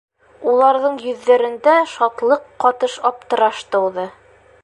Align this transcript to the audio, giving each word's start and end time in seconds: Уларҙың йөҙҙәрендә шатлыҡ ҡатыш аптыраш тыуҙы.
Уларҙың 0.51 0.95
йөҙҙәрендә 1.09 1.75
шатлыҡ 1.93 2.49
ҡатыш 2.65 2.97
аптыраш 3.13 3.63
тыуҙы. 3.75 4.09